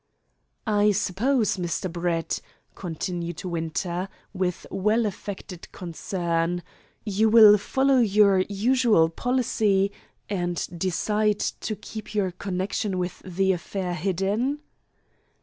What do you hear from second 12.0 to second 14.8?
your connection with the affair hidden?"